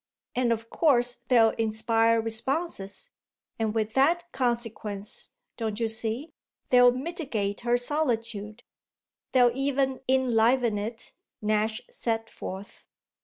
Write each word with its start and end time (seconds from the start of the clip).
"And 0.33 0.51
of 0.51 0.71
course 0.71 1.17
they'll 1.27 1.51
inspire 1.59 2.19
responses, 2.19 3.11
and 3.59 3.71
with 3.75 3.93
that 3.93 4.31
consequence 4.31 5.29
don't 5.57 5.79
you 5.79 5.87
see? 5.87 6.33
they'll 6.69 6.91
mitigate 6.91 7.59
her 7.59 7.77
solitude, 7.77 8.63
they'll 9.31 9.51
even 9.53 10.01
enliven 10.09 10.79
it," 10.79 11.13
Nash 11.39 11.81
set 11.91 12.31
forth. 12.31 12.87